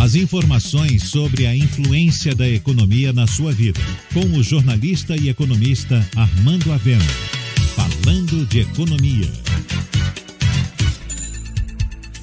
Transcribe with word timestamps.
As 0.00 0.14
informações 0.14 1.10
sobre 1.10 1.46
a 1.46 1.54
influência 1.54 2.34
da 2.34 2.48
economia 2.48 3.12
na 3.12 3.26
sua 3.26 3.52
vida, 3.52 3.78
com 4.14 4.24
o 4.38 4.42
jornalista 4.42 5.14
e 5.14 5.28
economista 5.28 6.08
Armando 6.16 6.72
Avena. 6.72 7.04
Falando 7.76 8.46
de 8.46 8.60
economia. 8.60 9.30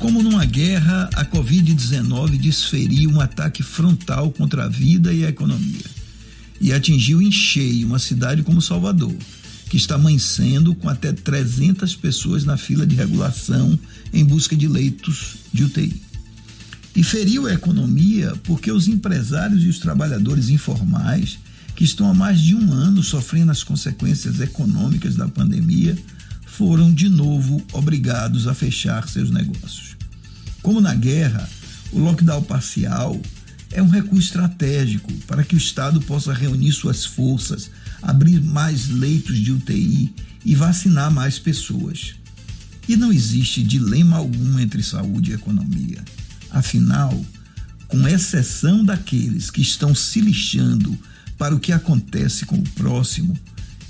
Como 0.00 0.20
numa 0.20 0.44
guerra, 0.44 1.08
a 1.14 1.24
Covid-19 1.24 2.38
desferiu 2.38 3.08
um 3.08 3.20
ataque 3.20 3.62
frontal 3.62 4.32
contra 4.32 4.64
a 4.64 4.68
vida 4.68 5.12
e 5.12 5.24
a 5.24 5.28
economia 5.28 5.86
e 6.60 6.72
atingiu 6.72 7.22
em 7.22 7.30
cheio 7.30 7.86
uma 7.86 8.00
cidade 8.00 8.42
como 8.42 8.60
Salvador, 8.60 9.14
que 9.68 9.76
está 9.76 9.94
amanhecendo 9.94 10.74
com 10.74 10.88
até 10.88 11.12
300 11.12 11.94
pessoas 11.94 12.44
na 12.44 12.56
fila 12.56 12.84
de 12.84 12.96
regulação 12.96 13.78
em 14.12 14.24
busca 14.24 14.56
de 14.56 14.66
leitos 14.66 15.36
de 15.52 15.62
UTI. 15.62 16.09
E 17.00 17.02
feriu 17.02 17.46
a 17.46 17.54
economia 17.54 18.34
porque 18.44 18.70
os 18.70 18.86
empresários 18.86 19.64
e 19.64 19.68
os 19.68 19.78
trabalhadores 19.78 20.50
informais, 20.50 21.38
que 21.74 21.82
estão 21.82 22.10
há 22.10 22.12
mais 22.12 22.38
de 22.38 22.54
um 22.54 22.74
ano 22.74 23.02
sofrendo 23.02 23.50
as 23.50 23.64
consequências 23.64 24.38
econômicas 24.38 25.16
da 25.16 25.26
pandemia, 25.26 25.96
foram 26.44 26.92
de 26.92 27.08
novo 27.08 27.64
obrigados 27.72 28.46
a 28.46 28.52
fechar 28.52 29.08
seus 29.08 29.30
negócios. 29.30 29.96
Como 30.60 30.78
na 30.78 30.94
guerra, 30.94 31.48
o 31.90 32.00
lockdown 32.00 32.42
parcial 32.42 33.18
é 33.70 33.82
um 33.82 33.88
recurso 33.88 34.26
estratégico 34.26 35.10
para 35.26 35.42
que 35.42 35.54
o 35.54 35.58
Estado 35.58 36.02
possa 36.02 36.34
reunir 36.34 36.72
suas 36.72 37.06
forças, 37.06 37.70
abrir 38.02 38.42
mais 38.42 38.90
leitos 38.90 39.38
de 39.38 39.52
UTI 39.52 40.12
e 40.44 40.54
vacinar 40.54 41.10
mais 41.10 41.38
pessoas. 41.38 42.12
E 42.86 42.94
não 42.94 43.10
existe 43.10 43.62
dilema 43.62 44.18
algum 44.18 44.58
entre 44.58 44.82
saúde 44.82 45.30
e 45.30 45.34
economia. 45.34 46.04
Afinal, 46.50 47.24
com 47.88 48.06
exceção 48.06 48.84
daqueles 48.84 49.50
que 49.50 49.60
estão 49.60 49.94
se 49.94 50.20
lixando 50.20 50.96
para 51.36 51.54
o 51.54 51.60
que 51.60 51.72
acontece 51.72 52.44
com 52.44 52.56
o 52.56 52.70
próximo, 52.70 53.38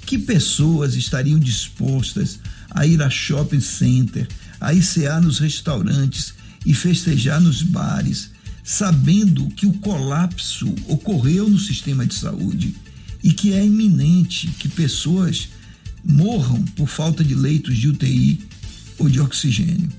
que 0.07 0.19
pessoas 0.19 0.95
estariam 0.95 1.39
dispostas 1.39 2.39
a 2.71 2.87
ir 2.87 3.03
a 3.03 3.11
shopping 3.11 3.61
center, 3.61 4.27
a 4.61 4.73
ICA 4.73 5.21
nos 5.21 5.39
restaurantes 5.39 6.35
e 6.65 6.75
festejar 6.75 7.41
nos 7.41 7.63
bares, 7.63 8.31
sabendo 8.65 9.49
que 9.51 9.67
o 9.67 9.73
colapso 9.75 10.73
ocorreu 10.87 11.49
no 11.49 11.59
sistema 11.59 12.07
de 12.07 12.15
saúde 12.15 12.75
e 13.23 13.33
que 13.33 13.53
é 13.53 13.65
iminente 13.65 14.49
que 14.59 14.69
pessoas 14.69 15.49
morram 16.05 16.63
por 16.77 16.89
falta 16.89 17.23
de 17.23 17.35
leitos 17.35 17.77
de 17.77 17.89
UTI 17.89 18.41
ou 18.99 19.09
de 19.09 19.21
oxigênio. 19.21 19.91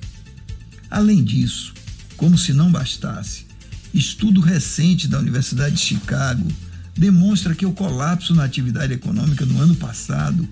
Além 0.89 1.23
disso, 1.23 1.73
como 2.21 2.37
se 2.37 2.53
não 2.53 2.71
bastasse, 2.71 3.47
estudo 3.91 4.41
recente 4.41 5.07
da 5.07 5.17
Universidade 5.17 5.73
de 5.73 5.81
Chicago 5.81 6.47
demonstra 6.95 7.55
que 7.55 7.65
o 7.65 7.71
colapso 7.71 8.35
na 8.35 8.43
atividade 8.43 8.93
econômica 8.93 9.43
no 9.43 9.59
ano 9.59 9.73
passado 9.73 10.47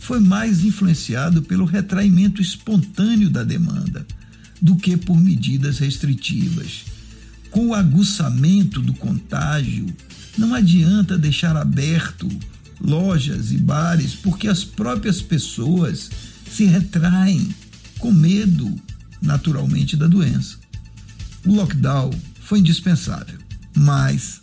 foi 0.00 0.18
mais 0.18 0.64
influenciado 0.64 1.40
pelo 1.40 1.64
retraimento 1.64 2.42
espontâneo 2.42 3.30
da 3.30 3.44
demanda 3.44 4.04
do 4.60 4.74
que 4.74 4.96
por 4.96 5.16
medidas 5.16 5.78
restritivas. 5.78 6.86
Com 7.52 7.68
o 7.68 7.74
aguçamento 7.74 8.80
do 8.80 8.92
contágio, 8.92 9.86
não 10.36 10.52
adianta 10.52 11.16
deixar 11.16 11.56
aberto 11.56 12.28
lojas 12.80 13.52
e 13.52 13.58
bares, 13.58 14.12
porque 14.16 14.48
as 14.48 14.64
próprias 14.64 15.22
pessoas 15.22 16.10
se 16.52 16.64
retraem 16.64 17.48
com 18.00 18.10
medo, 18.10 18.74
naturalmente, 19.22 19.96
da 19.96 20.08
doença. 20.08 20.60
O 21.46 21.54
lockdown 21.54 22.10
foi 22.40 22.60
indispensável, 22.60 23.38
mas, 23.74 24.40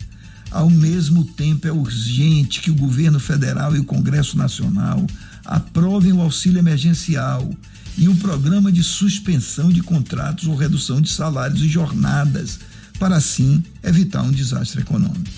ao 0.51 0.69
mesmo 0.69 1.23
tempo, 1.23 1.67
é 1.67 1.71
urgente 1.71 2.61
que 2.61 2.71
o 2.71 2.75
governo 2.75 3.19
federal 3.19 3.75
e 3.75 3.79
o 3.79 3.85
Congresso 3.85 4.37
Nacional 4.37 5.05
aprovem 5.45 6.11
o 6.11 6.21
auxílio 6.21 6.59
emergencial 6.59 7.49
e 7.97 8.07
o 8.07 8.15
programa 8.15 8.71
de 8.71 8.83
suspensão 8.83 9.69
de 9.69 9.81
contratos 9.81 10.47
ou 10.47 10.55
redução 10.55 11.01
de 11.01 11.09
salários 11.09 11.61
e 11.61 11.67
jornadas, 11.67 12.59
para 12.97 13.15
assim 13.15 13.63
evitar 13.83 14.21
um 14.23 14.31
desastre 14.31 14.81
econômico. 14.81 15.29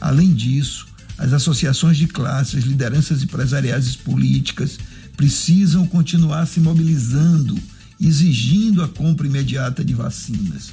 Além 0.00 0.34
disso, 0.34 0.86
as 1.16 1.32
associações 1.32 1.96
de 1.96 2.06
classes, 2.06 2.64
lideranças 2.64 3.22
empresariais 3.22 3.94
e 3.94 3.98
políticas 3.98 4.78
precisam 5.16 5.86
continuar 5.86 6.46
se 6.46 6.60
mobilizando, 6.60 7.58
exigindo 8.00 8.82
a 8.82 8.88
compra 8.88 9.26
imediata 9.26 9.84
de 9.84 9.94
vacinas. 9.94 10.70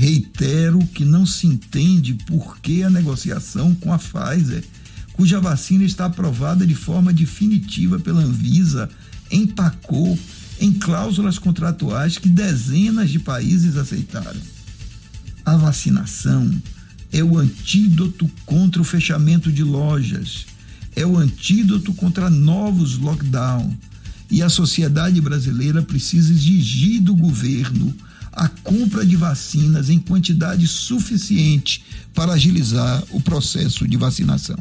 Reitero 0.00 0.78
que 0.94 1.04
não 1.04 1.26
se 1.26 1.46
entende 1.46 2.14
por 2.14 2.58
que 2.60 2.82
a 2.82 2.88
negociação 2.88 3.74
com 3.74 3.92
a 3.92 3.98
Pfizer, 3.98 4.64
cuja 5.12 5.38
vacina 5.38 5.84
está 5.84 6.06
aprovada 6.06 6.66
de 6.66 6.74
forma 6.74 7.12
definitiva 7.12 8.00
pela 8.00 8.22
Anvisa, 8.22 8.88
empacou 9.30 10.18
em 10.58 10.72
cláusulas 10.72 11.38
contratuais 11.38 12.16
que 12.16 12.30
dezenas 12.30 13.10
de 13.10 13.18
países 13.18 13.76
aceitaram. 13.76 14.40
A 15.44 15.58
vacinação 15.58 16.50
é 17.12 17.22
o 17.22 17.36
antídoto 17.36 18.26
contra 18.46 18.80
o 18.80 18.86
fechamento 18.86 19.52
de 19.52 19.62
lojas, 19.62 20.46
é 20.96 21.04
o 21.04 21.18
antídoto 21.18 21.92
contra 21.92 22.30
novos 22.30 22.96
lockdown. 22.96 23.76
E 24.30 24.40
a 24.40 24.48
sociedade 24.48 25.20
brasileira 25.20 25.82
precisa 25.82 26.32
exigir 26.32 27.02
do 27.02 27.14
governo 27.14 27.94
a 28.32 28.48
compra 28.48 29.04
de 29.04 29.16
vacinas 29.16 29.90
em 29.90 29.98
quantidade 29.98 30.66
suficiente 30.66 31.84
para 32.14 32.32
agilizar 32.32 33.02
o 33.10 33.20
processo 33.20 33.86
de 33.86 33.96
vacinação. 33.96 34.59